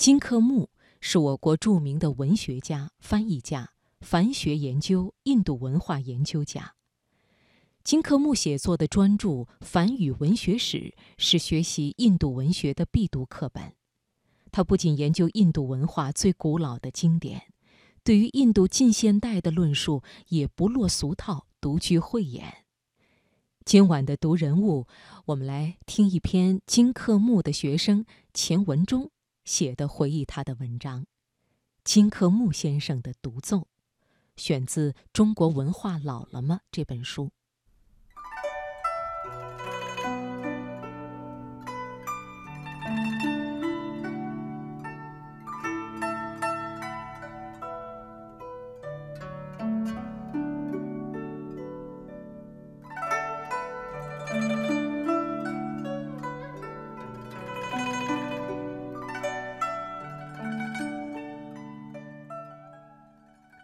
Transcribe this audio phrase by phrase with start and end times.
[0.00, 0.70] 金克木
[1.02, 6.74] 是我国著名的文学家、翻译家、梵学研究、印度文化研究家。
[7.84, 9.28] 金克木写作的专著
[9.60, 10.78] 《梵语文学史》
[11.18, 13.74] 是学习印度文学的必读课本。
[14.50, 17.52] 他不仅研究印度文化最古老的经典，
[18.02, 22.64] 对于印度近现代的论述也不落俗套，独具慧眼。
[23.66, 24.86] 今晚的读人物，
[25.26, 29.10] 我们来听一篇金克木的学生钱文忠。
[29.50, 31.02] 写的回忆他的文章，
[31.82, 33.56] 《金克木先生的独奏》，
[34.36, 37.32] 选自《中国文化老了吗》这本书。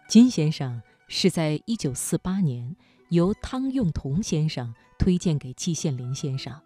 [0.07, 2.77] 金先生是在一九四八年
[3.09, 6.61] 由汤用彤先生推荐给季羡林先生，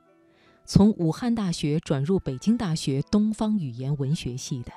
[0.64, 4.72] 从武汉大学转入北京大学东方语言文学系的。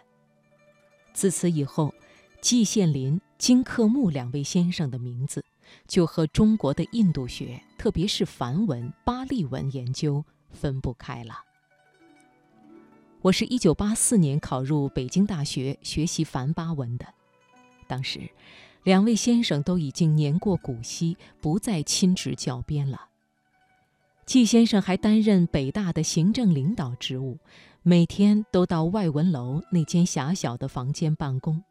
[1.13, 1.95] 自此以后，
[2.41, 5.45] 季羡林、金克木两位先生的名字
[5.87, 11.35] 就和中国的印度学，特别是梵文、巴利文研究分不开了。
[13.21, 17.07] 我是一九八四年考入北京大学学习梵巴文的。
[17.87, 18.29] 当时，
[18.83, 23.09] 两位先生都已经年过古稀，不再亲执教鞭了。
[24.27, 27.39] 季先生还担任北大的行政领导职务，
[27.83, 31.63] 每天都到外文楼那间狭小的房间办公。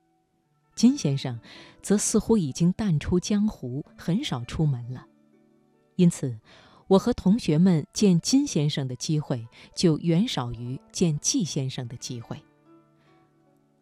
[0.76, 1.40] 金先生
[1.82, 5.06] 则似乎已经淡出江湖，很少出门了。
[5.96, 6.40] 因此，
[6.88, 12.38] 我和同学们见金先生的机会就远少于见季先生的机会。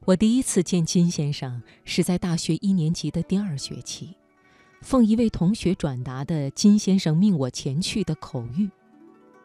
[0.05, 4.15] 我第一次见金先生是在大学一年级的第二学期，
[4.81, 8.67] 奉一位同学转达的金先生命我前去的口谕。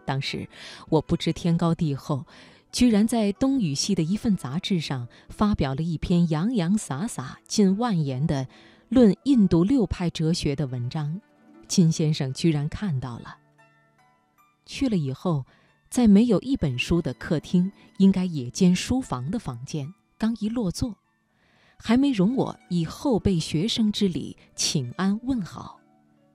[0.06, 0.48] 当时
[0.88, 2.24] 我不知天高地厚，
[2.72, 8.48] 居然在东语系的一份杂志上发表了一篇洋洋洒洒近万言的
[8.88, 11.20] 论印度六派哲学的文章。
[11.68, 13.36] 金先生居然看到了。
[14.64, 15.44] 去了以后，
[15.90, 19.92] 在没有一本书的客厅，应该也兼书房的房间。
[20.18, 20.96] 刚一落座，
[21.78, 25.78] 还没容我以后辈学生之礼请安问好，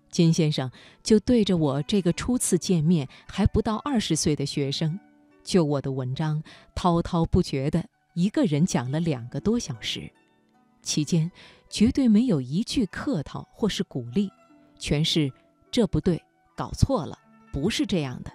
[0.09, 0.69] 金先生
[1.02, 5.00] 就对着我这个初次见面还不到二十岁的学生，
[5.44, 6.44] 就我的文章
[6.75, 7.84] 滔滔不绝的
[8.14, 10.12] 一个人讲了两个多小时，
[10.84, 11.31] 期间
[11.69, 14.30] 绝对没有一句客套或是鼓励，
[14.78, 15.31] 全是
[15.72, 16.22] 这不对，
[16.56, 17.18] 搞错了，
[17.52, 18.31] 不是这样的。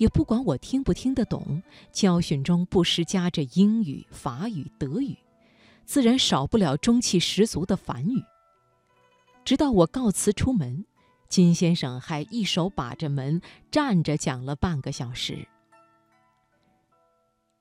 [0.00, 1.62] 也不管我听不听得懂，
[1.92, 5.14] 教训中不时夹着英语、法语、德语，
[5.84, 8.24] 自然少不了中气十足的梵语。
[9.44, 10.86] 直到我告辞出门，
[11.28, 15.46] 金先生还一手把着门，站着讲了半个小时。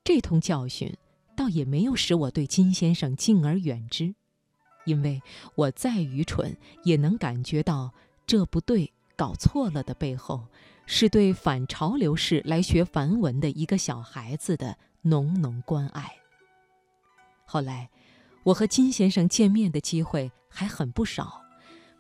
[0.06, 0.96] 这通教训
[1.36, 4.16] 倒也没有使我对金先生敬而远之，
[4.86, 5.22] 因为
[5.56, 6.56] 我再愚蠢，
[6.86, 7.94] 也能感觉到
[8.26, 10.48] 这不对、搞错了的背后。
[10.92, 16.12] 是对反潮流式来学梵文的一个小孩子的浓浓关爱。
[17.46, 17.88] 后来，
[18.44, 21.44] 我和金先生见面的机会还很不少，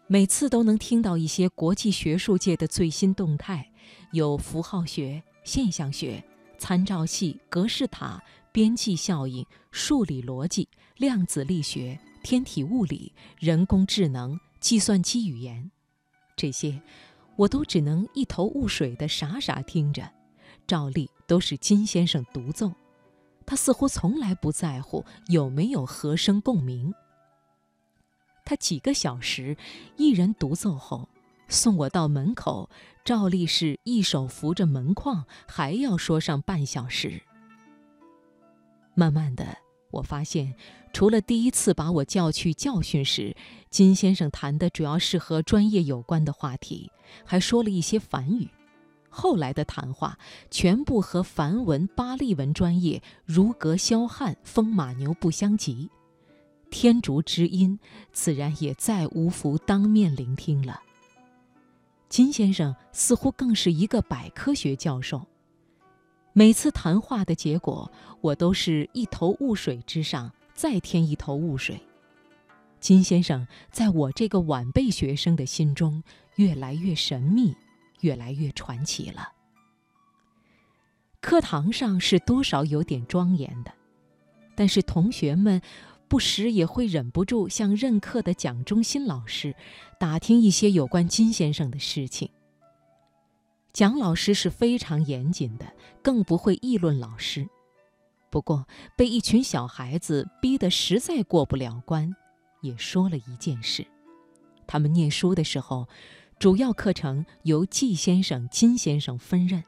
[0.07, 3.72] 每次都能听到一些国际学术界的最新动态，
[4.11, 6.23] 有符号学、现象学、
[6.57, 8.19] 参照系、格式塔、
[8.51, 10.67] 边际效应、数理逻辑、
[10.97, 15.69] 量子力学、天体物理、人工智能、计算机语言，
[16.35, 16.81] 这些。
[17.39, 20.11] 我都只能一头雾水的傻傻听着，
[20.67, 22.69] 照例都是金先生独奏，
[23.45, 26.94] 他似乎从来不在乎有没有和声共鸣。
[28.44, 29.55] 他几个小时
[29.95, 31.07] 一人独奏后，
[31.47, 32.69] 送我到门口，
[33.05, 37.22] 照例是一手扶着门框，还要说上半小时。
[38.95, 39.57] 慢慢的。
[39.91, 40.55] 我发现，
[40.93, 43.35] 除了第一次把我叫去教训时，
[43.69, 46.91] 金先生谈的主要是和专业有关的话题，
[47.25, 48.47] 还说了一些梵语。
[49.09, 50.19] 后来的谈话
[50.52, 55.90] 全部和梵文、巴利文专业如隔霄汉、风马牛不相及。
[56.69, 57.79] 天竺之音
[58.14, 60.79] 自然也再无福当面聆听了。
[62.08, 65.25] 金先生似乎更是一个百科学教授。
[66.40, 67.91] 每次谈话的结果，
[68.22, 71.82] 我都是一头雾水之上再添一头雾水。
[72.80, 76.02] 金先生在我这个晚辈学生的心中
[76.38, 77.53] 越来越神秘，
[78.00, 79.34] 越来越传奇了。
[81.20, 83.74] 课堂上是多少有点庄严的，
[84.56, 85.62] 但是同学们
[86.08, 89.53] 不时也会忍不住向任课的蒋中心老师
[90.00, 92.30] 打听一些有关金先生的事情。
[93.71, 97.47] 蒋老师是非常严谨的，更不会议论老师。
[98.29, 102.16] 不过被一群小孩子逼得实在过不了关，
[102.61, 103.85] 也说了一件事：
[104.67, 105.87] 他们念书的时候，
[106.37, 109.63] 主要课程由季先生、金先生分任。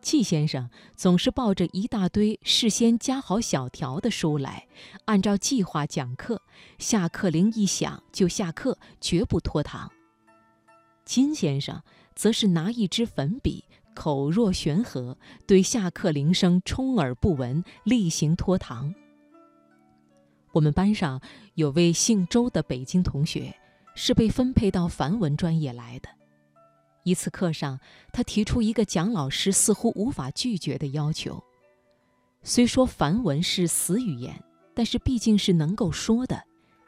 [0.00, 4.68] 季先生总是抱着一大堆事先加好小条的书来，
[5.06, 6.40] 按照计划讲课，
[6.78, 9.90] 下课铃一响就下课，绝不拖堂。
[11.04, 11.82] 金先生
[12.16, 13.62] 则是拿一支粉笔，
[13.94, 15.16] 口若悬河，
[15.46, 18.92] 对下课铃声充耳不闻，例行拖堂。
[20.52, 21.20] 我们班上
[21.54, 23.54] 有位姓周的北京同学，
[23.94, 26.08] 是被分配到梵文专业来的。
[27.04, 27.78] 一次课上，
[28.12, 31.44] 他提出一个蒋老师似乎无法拒绝的要求。
[32.42, 34.42] 虽说梵文是死语言，
[34.74, 36.42] 但是毕竟是能够说的。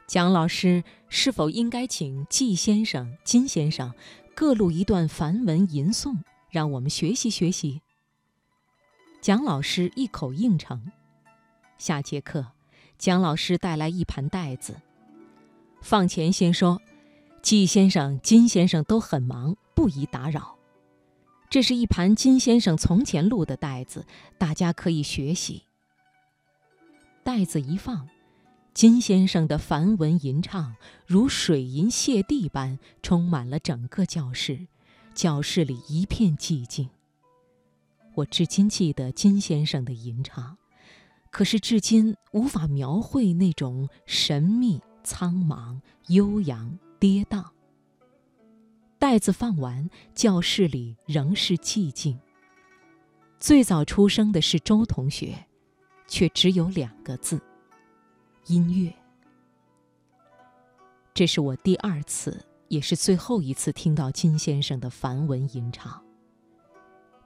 [0.07, 3.93] 蒋老师是否应该请季先生、金先生
[4.39, 6.15] 各录一段梵文吟诵，
[6.49, 7.81] 让我们学习学习？
[9.19, 10.93] 蒋老师一口应承。
[11.77, 12.47] 下节课，
[12.97, 14.79] 蒋老师带来一盘带子。
[15.81, 16.81] 放前先说，
[17.41, 19.57] 季先生、金先生都很忙。
[19.75, 20.55] 不宜打扰。
[21.49, 24.05] 这是一盘金先生从前录的带子，
[24.37, 25.63] 大家可以学习。
[27.25, 28.07] 带子一放，
[28.73, 30.75] 金先生的梵文吟唱
[31.05, 34.67] 如水银泻地般充满了整个教室，
[35.13, 36.89] 教室里一片寂静。
[38.15, 40.57] 我至今记得金先生的吟唱，
[41.29, 47.45] 可是至今无法描绘那种神秘、苍茫、悠扬、跌宕。
[48.97, 52.19] 袋子放完，教室里仍是寂静。
[53.39, 55.45] 最早出生的是周同学，
[56.07, 57.41] 却只有两个字：
[58.49, 58.91] 音乐。
[61.13, 66.03] 这是我第二次，也是最后一次听到金先生的梵文吟唱。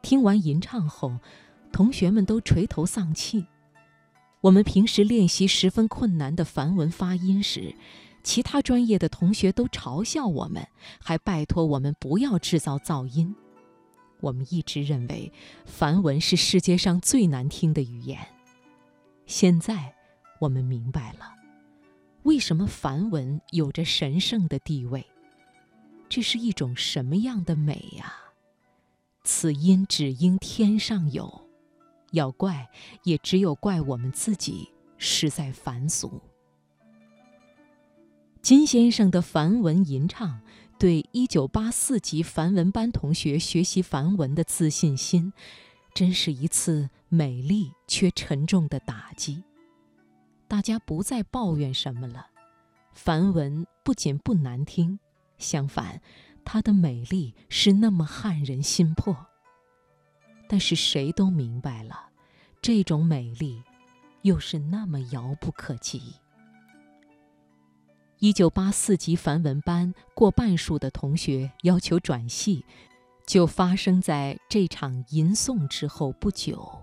[0.02, 1.18] 听完吟唱后，
[1.72, 3.48] 同学们都垂头丧气。
[4.42, 7.74] 我们平时练习十分困难的梵文发音时，
[8.22, 10.68] 其他专业的同学都嘲笑我们，
[11.00, 13.34] 还拜托我们不要制造噪音。
[14.20, 15.32] 我们一直认为
[15.66, 18.20] 梵文是世界上最难听的语言。
[19.26, 19.96] 现在
[20.44, 21.34] 我们明白了，
[22.24, 25.06] 为什么梵文有着神圣的地位。
[26.10, 28.14] 这是一种什么样的美呀？
[29.24, 31.48] 此音只应天上有，
[32.12, 32.68] 要怪
[33.04, 36.22] 也只有怪我们自己实在凡俗。
[38.42, 40.42] 金先生的梵文吟唱，
[40.78, 45.32] 对一九八四级梵文班同学学习梵文的自信心，
[45.94, 49.42] 真是一次美丽却沉重的打击。
[50.54, 52.28] 大家不再抱怨什么了，
[52.92, 55.00] 梵文不仅不难听，
[55.40, 56.00] 相反，
[56.46, 59.26] 它的美丽是那么撼人心魄。
[60.48, 62.10] 但是谁都明白了，
[62.62, 63.64] 这种美丽，
[64.22, 66.18] 又是那么遥不可及。
[68.20, 72.64] 一九八四级梵文班过半数的同学要求转系，
[73.26, 76.83] 就发生在这场吟诵之后不久。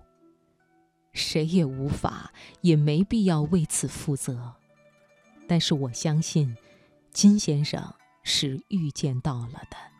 [1.13, 2.31] 谁也无法，
[2.61, 4.53] 也没必要为此负责。
[5.47, 6.55] 但是我相信，
[7.11, 7.93] 金先生
[8.23, 9.90] 是预见到了的。